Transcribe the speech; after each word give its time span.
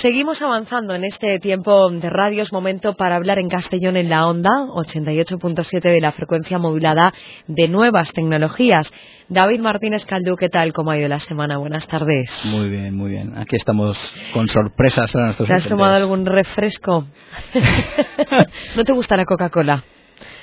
Seguimos 0.00 0.40
avanzando 0.40 0.94
en 0.94 1.02
este 1.02 1.40
tiempo 1.40 1.90
de 1.90 2.08
radio. 2.08 2.44
Es 2.44 2.52
momento 2.52 2.94
para 2.94 3.16
hablar 3.16 3.40
en 3.40 3.48
Castellón 3.48 3.96
en 3.96 4.08
la 4.08 4.28
onda, 4.28 4.50
88.7 4.68 5.80
de 5.80 6.00
la 6.00 6.12
frecuencia 6.12 6.56
modulada 6.58 7.12
de 7.48 7.66
nuevas 7.66 8.12
tecnologías. 8.12 8.88
David 9.28 9.58
Martínez 9.58 10.04
Caldú, 10.04 10.36
¿qué 10.36 10.50
tal? 10.50 10.72
¿Cómo 10.72 10.92
ha 10.92 10.98
ido 10.98 11.08
la 11.08 11.18
semana? 11.18 11.56
Buenas 11.56 11.84
tardes. 11.88 12.30
Muy 12.44 12.68
bien, 12.68 12.94
muy 12.94 13.10
bien. 13.10 13.36
Aquí 13.36 13.56
estamos 13.56 13.98
con 14.32 14.48
sorpresas 14.48 15.10
para 15.10 15.24
nuestros 15.26 15.48
¿Te 15.48 15.54
has 15.54 15.66
tomado 15.66 15.96
algún 15.96 16.24
refresco? 16.26 17.04
¿No 18.76 18.84
te 18.84 18.92
gusta 18.92 19.16
la 19.16 19.24
Coca-Cola? 19.24 19.82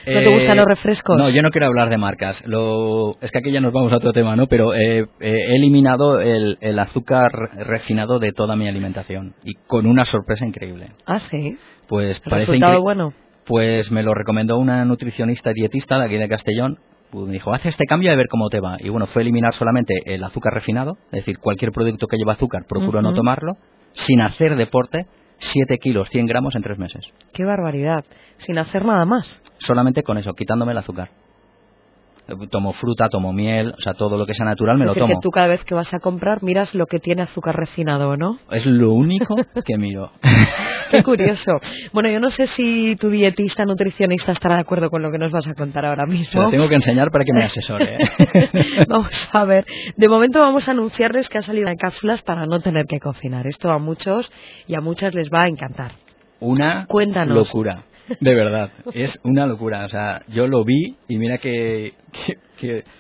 ¿No 0.07 0.19
te 0.21 0.33
gustan 0.33 0.57
los 0.57 0.65
refrescos? 0.65 1.17
No, 1.17 1.29
yo 1.29 1.41
no 1.41 1.49
quiero 1.49 1.67
hablar 1.67 1.89
de 1.89 1.97
marcas. 1.97 2.41
Lo... 2.45 3.17
Es 3.21 3.31
que 3.31 3.39
aquí 3.39 3.51
ya 3.51 3.61
nos 3.61 3.73
vamos 3.73 3.91
a 3.91 3.97
otro 3.97 4.13
tema, 4.13 4.35
¿no? 4.35 4.47
Pero 4.47 4.73
eh, 4.75 5.05
he 5.19 5.55
eliminado 5.55 6.19
el, 6.19 6.57
azúcar 6.79 7.31
refinado 7.65 8.19
de 8.19 8.31
toda 8.31 8.55
mi 8.55 8.67
alimentación 8.67 9.35
y 9.43 9.55
con 9.67 9.85
una 9.85 10.05
sorpresa 10.05 10.45
increíble. 10.45 10.91
Ah, 11.05 11.19
sí. 11.19 11.57
Pues 11.87 12.19
parece 12.19 12.51
resultado 12.51 12.81
bueno? 12.81 13.13
Pues 13.45 13.91
me 13.91 14.03
lo 14.03 14.13
recomendó 14.13 14.57
una 14.57 14.83
nutricionista 14.85 15.51
dietista 15.53 15.99
de 15.99 16.05
aquí 16.05 16.17
de 16.17 16.27
Castellón. 16.27 16.79
Pues 17.11 17.27
me 17.27 17.33
dijo, 17.33 17.53
haz 17.53 17.65
este 17.65 17.85
cambio 17.85 18.11
y 18.11 18.15
ver 18.15 18.27
cómo 18.29 18.49
te 18.49 18.59
va. 18.59 18.77
Y 18.79 18.89
bueno, 18.89 19.07
fue 19.07 19.21
eliminar 19.21 19.53
solamente 19.53 19.93
el 20.05 20.23
azúcar 20.23 20.53
refinado, 20.53 20.97
es 21.11 21.19
decir, 21.19 21.37
cualquier 21.39 21.71
producto 21.71 22.07
que 22.07 22.17
lleva 22.17 22.33
azúcar, 22.33 22.65
procuro 22.67 23.01
no 23.01 23.13
tomarlo, 23.13 23.53
sin 23.93 24.21
hacer 24.21 24.55
deporte 24.55 25.05
7 25.39 25.77
kilos, 25.77 26.09
100 26.09 26.25
gramos 26.25 26.55
en 26.55 26.63
3 26.63 26.77
meses. 26.77 27.05
¡Qué 27.33 27.43
barbaridad! 27.43 28.05
Sin 28.39 28.57
hacer 28.57 28.85
nada 28.85 29.05
más. 29.05 29.41
Solamente 29.59 30.03
con 30.03 30.17
eso, 30.17 30.33
quitándome 30.33 30.71
el 30.71 30.77
azúcar 30.77 31.09
tomo 32.49 32.73
fruta, 32.73 33.09
tomo 33.09 33.33
miel, 33.33 33.73
o 33.77 33.81
sea, 33.81 33.93
todo 33.93 34.17
lo 34.17 34.25
que 34.25 34.33
sea 34.33 34.45
natural 34.45 34.77
me 34.77 34.85
lo 34.85 34.95
tomo. 34.95 35.07
que 35.07 35.21
tú 35.21 35.29
cada 35.29 35.47
vez 35.47 35.63
que 35.63 35.75
vas 35.75 35.93
a 35.93 35.99
comprar 35.99 36.43
miras 36.43 36.73
lo 36.73 36.87
que 36.87 36.99
tiene 36.99 37.21
azúcar 37.21 37.55
refinado, 37.55 38.17
¿no? 38.17 38.39
Es 38.51 38.65
lo 38.65 38.93
único 38.93 39.35
que 39.65 39.77
miro. 39.77 40.11
Qué 40.89 41.03
curioso. 41.03 41.59
Bueno, 41.93 42.09
yo 42.09 42.19
no 42.19 42.29
sé 42.29 42.47
si 42.47 42.95
tu 42.95 43.09
dietista, 43.09 43.65
nutricionista 43.65 44.31
estará 44.31 44.55
de 44.55 44.61
acuerdo 44.61 44.89
con 44.89 45.01
lo 45.01 45.11
que 45.11 45.17
nos 45.17 45.31
vas 45.31 45.47
a 45.47 45.53
contar 45.53 45.85
ahora 45.85 46.05
mismo. 46.05 46.43
Lo 46.43 46.49
tengo 46.49 46.69
que 46.69 46.75
enseñar 46.75 47.11
para 47.11 47.25
que 47.25 47.33
me 47.33 47.43
asesore. 47.43 47.97
¿eh? 47.97 48.85
vamos 48.87 49.29
a 49.31 49.45
ver. 49.45 49.65
De 49.97 50.09
momento 50.09 50.39
vamos 50.39 50.67
a 50.67 50.71
anunciarles 50.71 51.29
que 51.29 51.37
ha 51.37 51.41
salido 51.41 51.67
en 51.69 51.75
cápsulas 51.75 52.21
para 52.21 52.45
no 52.45 52.59
tener 52.59 52.85
que 52.85 52.99
cocinar. 52.99 53.47
Esto 53.47 53.71
a 53.71 53.79
muchos 53.79 54.31
y 54.67 54.75
a 54.75 54.81
muchas 54.81 55.13
les 55.13 55.29
va 55.29 55.43
a 55.43 55.47
encantar. 55.47 55.93
Una 56.39 56.85
Cuéntanos. 56.87 57.35
locura. 57.35 57.85
De 58.19 58.35
verdad, 58.35 58.69
es 58.93 59.19
una 59.23 59.47
locura. 59.47 59.85
O 59.85 59.89
sea, 59.89 60.21
yo 60.27 60.47
lo 60.47 60.63
vi 60.63 60.97
y 61.07 61.17
mira 61.17 61.39
que, 61.39 61.93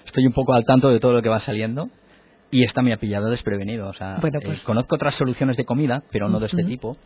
estoy 0.05 0.25
un 0.25 0.33
poco 0.33 0.53
al 0.53 0.65
tanto 0.65 0.89
de 0.89 0.99
todo 0.99 1.13
lo 1.13 1.21
que 1.21 1.29
va 1.29 1.39
saliendo 1.39 1.89
y 2.49 2.63
esta 2.63 2.81
me 2.81 2.93
ha 2.93 2.97
pillado 2.97 3.29
desprevenido. 3.29 3.87
O 3.87 3.93
sea, 3.93 4.17
pues 4.19 4.33
eh, 4.33 4.61
conozco 4.63 4.95
otras 4.95 5.15
soluciones 5.15 5.57
de 5.57 5.65
comida, 5.65 6.03
pero 6.11 6.29
no 6.29 6.39
de 6.39 6.47
este 6.47 6.63
tipo. 6.63 6.97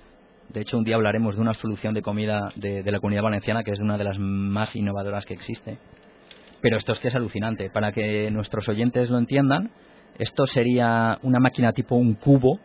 De 0.50 0.62
hecho, 0.62 0.78
un 0.78 0.84
día 0.84 0.96
hablaremos 0.96 1.36
de 1.36 1.42
una 1.42 1.54
solución 1.54 1.94
de 1.94 2.02
comida 2.02 2.52
de, 2.56 2.84
la 2.84 3.00
comunidad 3.00 3.22
valenciana 3.22 3.64
que 3.64 3.72
es 3.72 3.80
una 3.80 3.98
de 4.00 4.04
las 4.04 4.18
más 4.18 4.76
innovadoras 4.76 5.26
que 5.26 5.36
existe. 5.36 5.78
Pero 6.60 6.78
esto 6.78 6.92
es 6.92 7.00
que 7.00 7.10
es 7.10 7.16
alucinante. 7.16 7.70
Para 7.70 7.92
que 7.92 8.32
nuestros 8.32 8.68
oyentes 8.68 9.12
lo 9.12 9.20
entiendan, 9.20 9.70
esto 10.18 10.48
sería 10.48 11.20
una 11.22 11.40
máquina 11.40 11.72
tipo 11.72 11.96
un 11.96 12.16
cubo, 12.16 12.60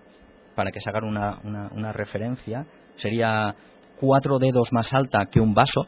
para 0.54 0.70
que 0.70 0.80
se 0.80 0.90
una, 0.90 1.40
una 1.72 1.92
referencia. 1.92 2.66
Sería 2.96 3.54
cuatro 4.00 4.38
dedos 4.38 4.72
más 4.72 4.92
alta 4.94 5.26
que 5.26 5.40
un 5.40 5.52
vaso 5.52 5.86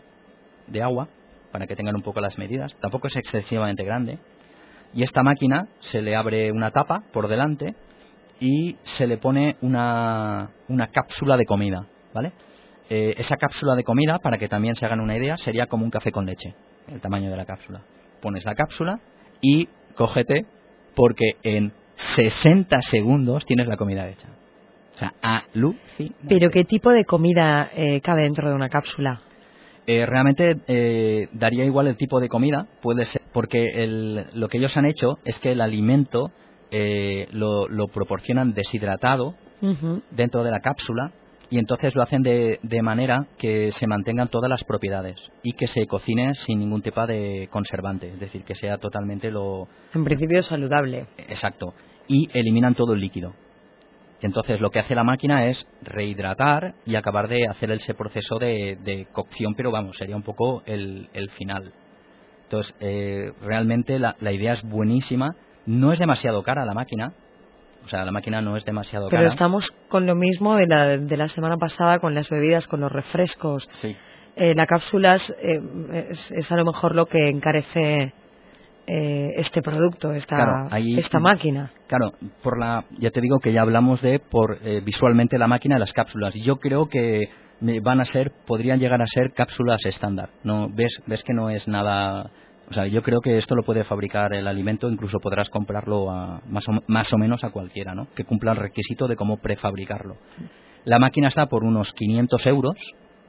de 0.66 0.82
agua, 0.82 1.08
para 1.50 1.66
que 1.66 1.76
tengan 1.76 1.96
un 1.96 2.02
poco 2.02 2.20
las 2.20 2.36
medidas. 2.36 2.76
Tampoco 2.80 3.08
es 3.08 3.16
excesivamente 3.16 3.84
grande. 3.84 4.18
Y 4.92 5.02
esta 5.02 5.22
máquina 5.22 5.66
se 5.80 6.02
le 6.02 6.14
abre 6.14 6.52
una 6.52 6.70
tapa 6.72 7.04
por 7.12 7.26
delante 7.28 7.74
y 8.40 8.76
se 8.96 9.06
le 9.06 9.18
pone 9.18 9.56
una, 9.62 10.50
una 10.68 10.88
cápsula 10.88 11.36
de 11.36 11.46
comida, 11.46 11.86
¿vale? 12.12 12.32
Eh, 12.88 13.14
esa 13.18 13.36
cápsula 13.36 13.74
de 13.74 13.84
comida, 13.84 14.18
para 14.18 14.38
que 14.38 14.48
también 14.48 14.76
se 14.76 14.86
hagan 14.86 15.00
una 15.00 15.16
idea, 15.16 15.36
sería 15.38 15.66
como 15.66 15.84
un 15.84 15.90
café 15.90 16.12
con 16.12 16.26
leche, 16.26 16.54
el 16.88 17.00
tamaño 17.00 17.30
de 17.30 17.36
la 17.36 17.44
cápsula. 17.44 17.82
Pones 18.20 18.44
la 18.44 18.54
cápsula 18.54 19.00
y 19.40 19.68
cógete 19.96 20.46
porque 20.94 21.32
en 21.42 21.72
60 22.16 22.80
segundos 22.82 23.44
tienes 23.46 23.66
la 23.66 23.76
comida 23.76 24.08
hecha. 24.08 24.28
O 24.96 24.98
sea, 24.98 25.12
¿Pero 26.26 26.50
qué 26.50 26.64
tipo 26.64 26.90
de 26.90 27.04
comida 27.04 27.70
eh, 27.74 28.00
cabe 28.00 28.22
dentro 28.22 28.48
de 28.48 28.54
una 28.54 28.70
cápsula? 28.70 29.20
Eh, 29.86 30.06
realmente 30.06 30.56
eh, 30.66 31.28
daría 31.32 31.64
igual 31.64 31.86
el 31.86 31.96
tipo 31.96 32.18
de 32.18 32.28
comida, 32.28 32.66
puede 32.80 33.04
ser, 33.04 33.22
porque 33.32 33.86
lo 34.32 34.48
que 34.48 34.58
ellos 34.58 34.76
han 34.76 34.86
hecho 34.86 35.18
es 35.24 35.38
que 35.38 35.52
el 35.52 35.60
alimento 35.60 36.32
lo, 36.70 37.88
proporcionan 37.88 38.54
deshidratado 38.54 39.34
dentro 40.10 40.44
de 40.44 40.50
la 40.50 40.60
cápsula 40.60 41.12
y 41.48 41.58
entonces 41.58 41.94
lo 41.94 42.02
hacen 42.02 42.22
de, 42.22 42.58
de, 42.62 42.82
manera 42.82 43.26
que 43.38 43.70
se 43.70 43.86
mantengan 43.86 44.28
todas 44.28 44.50
las 44.50 44.64
propiedades 44.64 45.16
y 45.44 45.52
que 45.52 45.68
se 45.68 45.86
cocine 45.86 46.34
sin 46.34 46.58
ningún 46.58 46.82
tipo 46.82 47.06
de 47.06 47.48
conservante, 47.52 48.08
es 48.08 48.18
decir, 48.18 48.42
que 48.42 48.56
sea 48.56 48.78
totalmente 48.78 49.30
lo... 49.30 49.68
En 49.94 50.04
principio 50.04 50.42
saludable. 50.42 51.06
Exacto. 51.16 51.72
Y 52.08 52.28
eliminan 52.32 52.74
todo 52.74 52.94
el 52.94 53.00
líquido. 53.00 53.32
Entonces 54.22 54.60
lo 54.60 54.70
que 54.70 54.78
hace 54.78 54.94
la 54.94 55.04
máquina 55.04 55.46
es 55.46 55.66
rehidratar 55.82 56.74
y 56.86 56.96
acabar 56.96 57.28
de 57.28 57.46
hacer 57.46 57.70
ese 57.70 57.94
proceso 57.94 58.38
de, 58.38 59.06
cocción, 59.12 59.54
pero 59.54 59.70
vamos, 59.70 59.96
sería 59.96 60.16
un 60.16 60.22
poco 60.22 60.62
el, 60.66 61.08
final. 61.36 61.72
Entonces, 62.44 62.74
eh, 62.80 63.32
realmente 63.42 63.98
la, 63.98 64.16
idea 64.20 64.54
es 64.54 64.62
buenísima. 64.62 65.36
No 65.66 65.92
es 65.92 65.98
demasiado 65.98 66.42
cara 66.42 66.64
la 66.64 66.74
máquina. 66.74 67.12
O 67.84 67.88
sea, 67.88 68.04
la 68.04 68.10
máquina 68.10 68.40
no 68.40 68.56
es 68.56 68.64
demasiado 68.64 69.08
cara. 69.08 69.20
Pero 69.20 69.30
estamos 69.30 69.70
con 69.88 70.06
lo 70.06 70.16
mismo 70.16 70.56
de 70.56 70.66
la, 70.66 70.98
de 70.98 71.16
la 71.16 71.28
semana 71.28 71.56
pasada, 71.56 72.00
con 72.00 72.14
las 72.14 72.28
bebidas, 72.28 72.66
con 72.66 72.80
los 72.80 72.90
refrescos. 72.90 73.68
Sí. 73.74 73.96
Eh, 74.34 74.54
la 74.54 74.66
cápsula 74.66 75.16
eh, 75.40 75.60
es, 76.10 76.52
a 76.52 76.56
lo 76.56 76.64
mejor 76.64 76.94
lo 76.94 77.06
que 77.06 77.28
encarece 77.28 78.12
eh, 78.86 79.28
este 79.36 79.62
producto, 79.62 80.12
esta, 80.12 80.68
esta 80.76 81.20
máquina. 81.20 81.72
Claro, 81.86 82.12
por 82.42 82.58
la, 82.58 82.84
ya 82.98 83.10
te 83.10 83.20
digo 83.20 83.38
que 83.38 83.52
ya 83.52 83.62
hablamos 83.62 84.02
de 84.02 84.18
por 84.18 84.58
eh, 84.62 84.82
visualmente 84.84 85.38
la 85.38 85.46
máquina 85.46 85.76
de 85.76 85.80
las 85.80 85.92
cápsulas. 85.92 86.34
Yo 86.34 86.56
creo 86.56 86.88
que 86.88 87.30
van 87.82 88.00
a 88.00 88.04
ser, 88.04 88.32
podrían 88.46 88.78
llegar 88.78 89.00
a 89.00 89.06
ser 89.06 89.32
cápsulas 89.32 89.86
estándar. 89.86 90.28
No, 90.44 90.68
ves, 90.68 91.00
ves 91.06 91.22
que 91.22 91.32
no 91.32 91.48
es 91.48 91.66
nada. 91.66 92.30
O 92.70 92.74
sea, 92.74 92.86
yo 92.86 93.02
creo 93.02 93.20
que 93.20 93.38
esto 93.38 93.54
lo 93.54 93.62
puede 93.62 93.84
fabricar 93.84 94.34
el 94.34 94.48
alimento, 94.48 94.88
incluso 94.90 95.18
podrás 95.20 95.48
comprarlo 95.50 96.10
a, 96.10 96.40
más, 96.48 96.68
o, 96.68 96.72
más 96.88 97.12
o 97.12 97.18
menos 97.18 97.44
a 97.44 97.50
cualquiera, 97.50 97.94
¿no? 97.94 98.08
Que 98.14 98.24
cumpla 98.24 98.52
el 98.52 98.58
requisito 98.58 99.06
de 99.06 99.16
cómo 99.16 99.36
prefabricarlo. 99.36 100.16
La 100.84 100.98
máquina 100.98 101.28
está 101.28 101.46
por 101.46 101.64
unos 101.64 101.92
500 101.92 102.46
euros, 102.46 102.76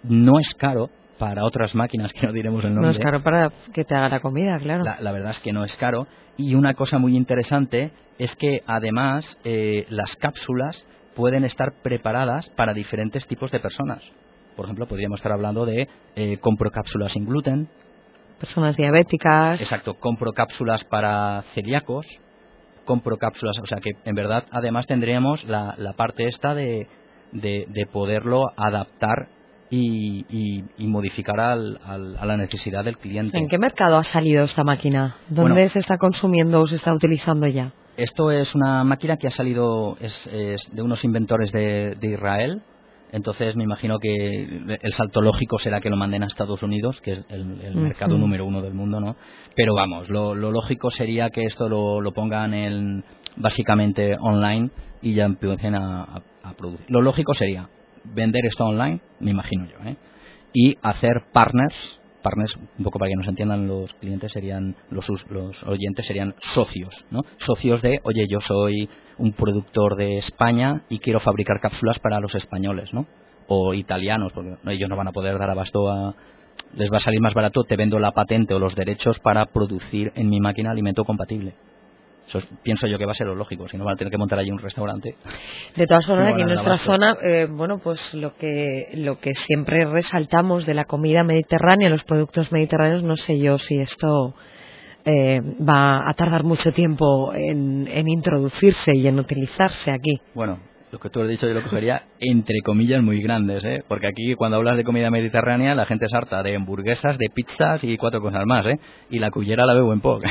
no 0.03 0.39
es 0.39 0.53
caro, 0.55 0.89
para 1.17 1.43
otras 1.43 1.75
máquinas 1.75 2.13
que 2.19 2.25
no 2.25 2.33
diremos 2.33 2.63
el 2.63 2.73
nombre. 2.73 2.87
No 2.87 2.91
es 2.91 2.99
caro 2.99 3.21
para 3.21 3.51
que 3.73 3.83
te 3.83 3.95
haga 3.95 4.09
la 4.09 4.19
comida, 4.19 4.57
claro. 4.59 4.83
La, 4.83 5.11
verdad 5.11 5.31
es 5.31 5.39
que 5.39 5.53
no 5.53 5.63
es 5.63 5.75
caro. 5.77 6.07
Y 6.37 6.55
una 6.55 6.73
cosa 6.73 6.97
muy 6.97 7.15
interesante 7.15 7.91
es 8.17 8.35
que 8.35 8.63
además 8.65 9.37
eh, 9.43 9.85
las 9.89 10.15
cápsulas 10.15 10.85
pueden 11.15 11.43
estar 11.43 11.73
preparadas 11.81 12.49
para 12.55 12.73
diferentes 12.73 13.25
tipos 13.27 13.51
de 13.51 13.59
personas. 13.59 14.03
Por 14.55 14.65
ejemplo, 14.65 14.87
podríamos 14.87 15.19
estar 15.19 15.31
hablando 15.31 15.65
de 15.65 15.87
eh, 16.15 16.37
compro 16.37 16.71
cápsulas 16.71 17.11
sin 17.11 17.25
gluten. 17.25 17.69
Personas 18.39 18.75
diabéticas. 18.77 19.61
Exacto, 19.61 19.95
compro 19.95 20.33
cápsulas 20.33 20.83
para 20.83 21.43
celíacos. 21.53 22.05
Compro 22.85 23.17
cápsulas, 23.17 23.59
o 23.59 23.65
sea 23.65 23.79
que 23.79 23.91
en 24.05 24.15
verdad 24.15 24.45
además 24.51 24.87
tendríamos 24.87 25.43
la, 25.43 25.75
parte 25.97 26.27
esta 26.27 26.55
de, 26.55 26.87
de 27.33 27.87
poderlo 27.91 28.45
adaptar 28.55 29.27
y, 29.69 30.63
y, 30.77 30.87
modificar 30.87 31.39
al, 31.39 31.79
a 31.85 32.25
la 32.25 32.37
necesidad 32.37 32.85
del 32.85 32.97
cliente. 32.97 33.37
¿En 33.37 33.47
qué 33.47 33.57
mercado 33.57 33.97
ha 33.97 34.03
salido 34.03 34.45
esta 34.45 34.63
máquina? 34.63 35.17
¿Dónde 35.29 35.67
se 35.69 35.79
está 35.79 35.97
consumiendo 35.97 36.61
o 36.61 36.67
se 36.67 36.75
está 36.75 36.93
utilizando 36.93 37.47
ya? 37.47 37.73
Esto 37.97 38.31
es 38.31 38.53
una 38.55 38.83
máquina 38.83 39.17
que 39.17 39.27
ha 39.27 39.31
salido 39.31 39.97
es, 39.99 40.29
de 40.71 40.81
unos 40.81 41.03
inventores 41.03 41.51
de, 41.51 41.97
Israel. 42.01 42.61
Entonces 43.12 43.56
me 43.56 43.63
imagino 43.63 44.00
que 44.00 44.77
el 44.81 44.94
salto 44.94 45.21
lógico 45.21 45.57
será 45.57 45.80
que 45.80 45.89
lo 45.89 45.95
manden 45.95 46.24
a 46.24 46.27
Estados 46.27 46.62
Unidos, 46.62 47.00
que 47.01 47.13
es 47.13 47.25
el, 47.30 47.45
mercado 47.75 48.18
número 48.18 48.45
uno 48.45 48.62
del 48.62 48.74
mundo, 48.74 49.00
¿no? 49.00 49.15
Pero 49.56 49.74
vamos, 49.74 50.09
lo, 50.09 50.36
lógico 50.36 50.92
sería 50.92 51.30
que 51.30 51.44
esto 51.45 51.69
lo, 51.69 52.01
lo, 52.01 52.12
pongan 52.12 52.54
en, 52.54 53.04
básicamente 53.38 54.18
online 54.19 54.69
y 55.01 55.13
ya 55.13 55.25
empiecen 55.25 55.75
a, 55.75 56.21
a 56.44 56.54
producir. 56.57 56.86
Lo 56.89 57.01
lógico 57.01 57.33
sería 57.33 57.69
vender 58.04 58.45
esto 58.45 58.65
online, 58.65 59.00
me 59.19 59.31
imagino 59.31 59.65
yo, 59.65 59.89
¿eh? 59.89 59.95
y 60.53 60.77
hacer 60.81 61.25
partners, 61.31 61.75
partners, 62.21 62.55
un 62.77 62.83
poco 62.83 62.99
para 62.99 63.09
que 63.09 63.15
nos 63.15 63.27
entiendan 63.27 63.67
los 63.67 63.93
clientes, 63.95 64.31
serían 64.31 64.75
los, 64.89 65.07
los 65.29 65.63
oyentes 65.63 66.05
serían 66.05 66.35
socios, 66.53 67.05
¿no? 67.11 67.23
Socios 67.37 67.81
de, 67.81 67.99
oye, 68.03 68.25
yo 68.29 68.39
soy 68.41 68.89
un 69.17 69.33
productor 69.33 69.95
de 69.95 70.17
España 70.17 70.83
y 70.89 70.99
quiero 70.99 71.19
fabricar 71.19 71.59
cápsulas 71.59 71.99
para 71.99 72.19
los 72.19 72.35
españoles, 72.35 72.93
¿no? 72.93 73.07
O 73.47 73.73
italianos, 73.73 74.33
porque 74.33 74.55
ellos 74.67 74.89
no 74.89 74.95
van 74.95 75.07
a 75.07 75.13
poder 75.13 75.37
dar 75.37 75.49
abasto 75.49 75.89
a, 75.89 76.15
les 76.75 76.91
va 76.91 76.97
a 76.97 77.01
salir 77.01 77.21
más 77.21 77.33
barato, 77.33 77.63
te 77.63 77.77
vendo 77.77 77.99
la 77.99 78.11
patente 78.11 78.53
o 78.53 78.59
los 78.59 78.75
derechos 78.75 79.19
para 79.19 79.45
producir 79.45 80.11
en 80.15 80.29
mi 80.29 80.39
máquina 80.39 80.71
alimento 80.71 81.05
compatible. 81.05 81.55
Eso 82.27 82.41
pienso 82.62 82.88
yo 82.88 82.97
que 82.97 83.06
va 83.06 83.13
a 83.13 83.15
ser 83.15 83.27
lo 83.27 83.35
lógico, 83.35 83.68
si 83.68 83.77
no 83.77 83.85
van 83.85 83.94
a 83.94 83.97
tener 83.97 84.12
que 84.12 84.18
montar 84.18 84.38
allí 84.39 84.51
un 84.51 84.59
restaurante. 84.59 85.15
De 85.75 85.88
todas 85.88 86.06
formas, 86.06 86.33
aquí 86.33 86.41
en 86.41 86.50
nuestra 86.50 86.77
zona, 86.79 87.18
eh, 87.21 87.47
bueno, 87.50 87.79
pues 87.79 88.13
lo 88.13 88.35
que, 88.35 88.89
lo 88.95 89.19
que 89.19 89.33
siempre 89.33 89.85
resaltamos 89.85 90.65
de 90.65 90.74
la 90.74 90.83
comida 90.83 91.24
mediterránea, 91.24 91.89
los 91.89 92.03
productos 92.03 92.51
mediterráneos, 92.51 93.03
no 93.03 93.15
sé 93.15 93.39
yo 93.39 93.57
si 93.57 93.79
esto 93.79 94.35
eh, 95.06 95.39
va 95.41 96.09
a 96.09 96.13
tardar 96.15 96.44
mucho 96.44 96.74
tiempo 96.74 97.33
en, 97.33 97.88
en 97.88 98.09
introducirse 98.09 98.91
y 98.94 99.07
en 99.07 99.19
utilizarse 99.19 99.91
aquí. 99.91 100.19
Bueno, 100.33 100.59
lo 100.92 101.00
que 101.00 101.10
tú 101.10 101.22
has 101.22 101.28
dicho 101.28 101.48
yo 101.48 101.54
lo 101.54 101.63
cogería 101.63 102.04
entre 102.19 102.60
comillas 102.63 103.04
muy 103.04 103.22
grandes, 103.22 103.63
¿eh? 103.66 103.84
Porque 103.88 104.07
aquí 104.07 104.36
cuando 104.36 104.57
hablas 104.57 104.78
de 104.78 104.86
comida 104.86 105.12
mediterránea 105.12 105.75
la 105.75 105.86
gente 105.86 106.06
es 106.06 106.13
harta 106.13 106.42
de 106.44 106.56
hamburguesas, 106.56 107.18
de 107.18 107.30
pizzas 107.30 107.84
y 107.84 107.98
cuatro 107.98 108.22
cosas 108.22 108.44
más, 108.45 108.66
¿eh? 108.66 108.80
Y 109.10 109.19
la 109.19 109.30
cuyera 109.30 109.66
la 109.66 109.74
veo 109.74 109.92
en 109.92 110.00
poco. 110.00 110.22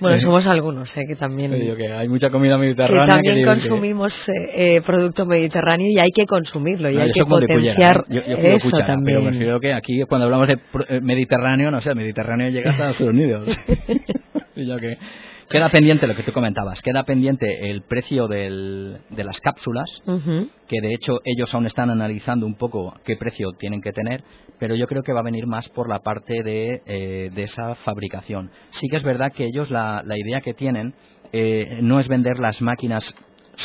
bueno, 0.00 0.20
somos 0.20 0.46
algunos, 0.46 0.96
¿eh? 0.96 1.02
Que 1.06 1.16
también... 1.16 1.50
que 1.76 1.92
hay 1.92 2.08
mucha 2.08 2.30
comida 2.30 2.56
mediterránea. 2.56 3.06
Que 3.06 3.12
también 3.12 3.44
consumimos 3.44 4.28
eh, 4.28 4.76
eh, 4.76 4.82
producto 4.82 5.26
mediterráneo 5.26 5.88
y 5.90 5.98
hay 5.98 6.10
que 6.14 6.26
consumirlo 6.26 6.90
y 6.90 6.98
hay 6.98 7.10
que 7.10 7.24
potenciar 7.24 8.04
yo, 8.08 8.22
yo 8.24 8.36
eso 8.36 8.70
también. 8.70 9.18
Pero 9.18 9.22
me 9.22 9.30
refiero 9.32 9.60
que 9.60 9.72
aquí 9.72 10.02
cuando 10.08 10.26
hablamos 10.26 10.46
de 10.46 10.58
eh, 10.88 11.00
Mediterráneo, 11.00 11.70
no 11.70 11.80
sé, 11.80 11.94
Mediterráneo 11.94 12.50
llega 12.50 12.70
hasta 12.70 12.90
Estados 12.90 13.12
Unidos. 13.12 13.48
y 14.56 14.66
yo 14.66 14.78
que... 14.78 14.98
Queda 15.48 15.68
pendiente 15.68 16.06
lo 16.06 16.16
que 16.16 16.22
tú 16.22 16.32
comentabas, 16.32 16.80
queda 16.82 17.04
pendiente 17.04 17.70
el 17.70 17.82
precio 17.82 18.26
del, 18.28 18.98
de 19.10 19.24
las 19.24 19.40
cápsulas, 19.40 19.88
que 20.66 20.80
de 20.80 20.94
hecho 20.94 21.20
ellos 21.24 21.54
aún 21.54 21.66
están 21.66 21.90
analizando 21.90 22.46
un 22.46 22.54
poco 22.54 22.94
qué 23.04 23.16
precio 23.16 23.52
tienen 23.58 23.82
que 23.82 23.92
tener, 23.92 24.24
pero 24.58 24.74
yo 24.74 24.86
creo 24.86 25.02
que 25.02 25.12
va 25.12 25.20
a 25.20 25.24
venir 25.24 25.46
más 25.46 25.68
por 25.68 25.88
la 25.88 26.00
parte 26.00 26.42
de, 26.42 26.82
eh, 26.86 27.30
de 27.34 27.42
esa 27.42 27.74
fabricación. 27.76 28.50
Sí 28.70 28.88
que 28.88 28.96
es 28.96 29.02
verdad 29.02 29.32
que 29.32 29.44
ellos 29.44 29.70
la, 29.70 30.02
la 30.04 30.18
idea 30.18 30.40
que 30.40 30.54
tienen 30.54 30.94
eh, 31.32 31.78
no 31.82 32.00
es 32.00 32.08
vender 32.08 32.38
las 32.38 32.62
máquinas 32.62 33.14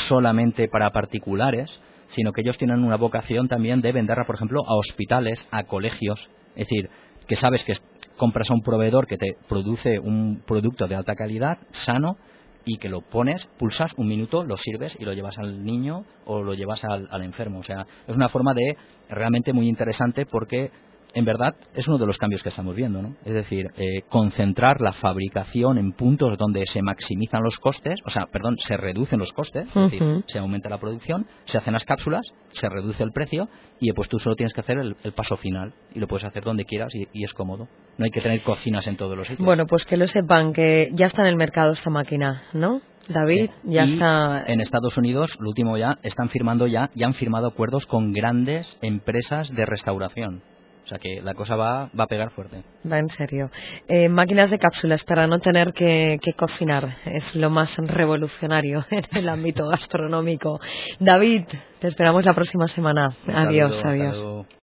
solamente 0.07 0.67
para 0.67 0.91
particulares, 0.91 1.69
sino 2.15 2.33
que 2.33 2.41
ellos 2.41 2.57
tienen 2.57 2.83
una 2.83 2.97
vocación 2.97 3.47
también 3.47 3.81
de 3.81 3.91
venderla, 3.91 4.25
por 4.25 4.35
ejemplo, 4.35 4.61
a 4.67 4.75
hospitales, 4.75 5.47
a 5.51 5.63
colegios, 5.63 6.29
es 6.55 6.67
decir, 6.67 6.89
que 7.27 7.35
sabes 7.35 7.63
que 7.63 7.73
compras 8.19 8.51
a 8.51 8.53
un 8.53 8.61
proveedor 8.61 9.07
que 9.07 9.17
te 9.17 9.35
produce 9.47 9.97
un 9.97 10.43
producto 10.45 10.87
de 10.87 10.95
alta 10.95 11.15
calidad, 11.15 11.57
sano, 11.71 12.17
y 12.65 12.77
que 12.77 12.89
lo 12.89 13.01
pones, 13.01 13.47
pulsas 13.57 13.93
un 13.97 14.07
minuto, 14.07 14.43
lo 14.43 14.57
sirves 14.57 14.95
y 14.99 15.05
lo 15.05 15.13
llevas 15.13 15.39
al 15.39 15.63
niño 15.63 16.05
o 16.25 16.43
lo 16.43 16.53
llevas 16.53 16.83
al, 16.83 17.07
al 17.09 17.23
enfermo. 17.23 17.59
O 17.59 17.63
sea, 17.63 17.87
es 18.07 18.15
una 18.15 18.29
forma 18.29 18.53
de 18.53 18.77
realmente 19.09 19.53
muy 19.53 19.67
interesante 19.67 20.27
porque 20.27 20.69
en 21.13 21.25
verdad 21.25 21.55
es 21.73 21.87
uno 21.87 21.97
de 21.97 22.05
los 22.05 22.17
cambios 22.17 22.43
que 22.43 22.49
estamos 22.49 22.75
viendo, 22.75 23.01
¿no? 23.01 23.15
Es 23.25 23.33
decir, 23.33 23.71
eh, 23.77 24.03
concentrar 24.09 24.81
la 24.81 24.93
fabricación 24.93 25.77
en 25.77 25.93
puntos 25.93 26.37
donde 26.37 26.65
se 26.67 26.81
maximizan 26.81 27.43
los 27.43 27.57
costes, 27.57 27.99
o 28.05 28.09
sea, 28.09 28.27
perdón, 28.27 28.57
se 28.59 28.77
reducen 28.77 29.19
los 29.19 29.33
costes, 29.33 29.67
es 29.67 29.91
decir, 29.91 30.23
se 30.27 30.39
aumenta 30.39 30.69
la 30.69 30.79
producción, 30.79 31.27
se 31.45 31.57
hacen 31.57 31.73
las 31.73 31.85
cápsulas, 31.85 32.21
se 32.53 32.69
reduce 32.69 33.03
el 33.03 33.11
precio 33.11 33.49
y 33.79 33.91
pues 33.93 34.09
tú 34.09 34.19
solo 34.19 34.35
tienes 34.35 34.53
que 34.53 34.61
hacer 34.61 34.77
el, 34.77 34.95
paso 35.13 35.37
final 35.37 35.73
y 35.93 35.99
lo 35.99 36.07
puedes 36.07 36.25
hacer 36.25 36.43
donde 36.43 36.65
quieras 36.65 36.93
y, 36.93 37.23
es 37.23 37.33
cómodo. 37.33 37.67
No 37.97 38.05
hay 38.05 38.11
que 38.11 38.21
tener 38.21 38.41
cocinas 38.41 38.87
en 38.87 38.95
todos 38.95 39.17
los 39.17 39.27
sitios. 39.27 39.45
Bueno, 39.45 39.65
pues 39.65 39.85
que 39.85 39.97
lo 39.97 40.07
sepan 40.07 40.53
que 40.53 40.91
ya 40.93 41.07
está 41.07 41.23
en 41.23 41.27
el 41.27 41.35
mercado 41.35 41.73
esta 41.73 41.89
máquina, 41.89 42.43
¿no? 42.53 42.81
David, 43.09 43.49
ya 43.63 43.85
está. 43.85 44.43
En 44.47 44.61
Estados 44.61 44.95
Unidos, 44.97 45.35
lo 45.39 45.49
último 45.49 45.77
ya, 45.77 45.97
están 46.03 46.29
firmando 46.29 46.67
ya, 46.67 46.91
ya 46.93 47.07
han 47.07 47.15
firmado 47.15 47.47
acuerdos 47.47 47.87
con 47.87 48.13
grandes 48.13 48.77
empresas 48.81 49.49
de 49.53 49.65
restauración. 49.65 50.43
O 50.89 50.91
sea 50.91 50.97
que 50.97 51.21
la 51.21 51.35
cosa 51.35 51.55
va, 51.55 51.91
va 51.97 52.05
a 52.05 52.07
pegar 52.07 52.31
fuerte. 52.31 52.63
Va 52.91 52.97
en 52.97 53.09
serio. 53.09 53.51
Eh, 53.87 54.09
máquinas 54.09 54.49
de 54.49 54.57
cápsulas 54.57 55.03
para 55.03 55.27
no 55.27 55.37
tener 55.37 55.71
que, 55.71 56.17
cocinar. 56.35 56.97
Es 57.05 57.35
lo 57.35 57.51
más 57.51 57.77
revolucionario 57.77 58.83
en 58.89 59.05
el 59.11 59.29
ámbito 59.29 59.67
gastronómico. 59.67 60.59
David, 60.99 61.43
te 61.77 61.87
esperamos 61.87 62.25
la 62.25 62.33
próxima 62.33 62.67
semana. 62.69 63.15
adiós, 63.27 63.85
adiós. 63.85 64.47